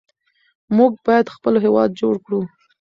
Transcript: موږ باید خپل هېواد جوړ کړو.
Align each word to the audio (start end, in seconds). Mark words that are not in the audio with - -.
موږ 0.77 0.91
باید 1.05 1.33
خپل 1.35 1.53
هېواد 1.65 1.89
جوړ 2.01 2.15
کړو. 2.25 2.41